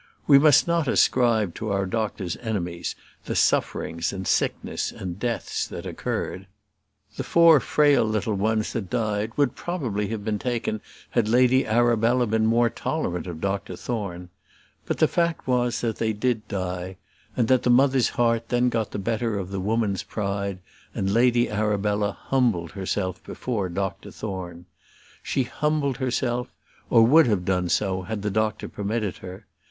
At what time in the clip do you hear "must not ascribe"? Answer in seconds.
0.39-1.53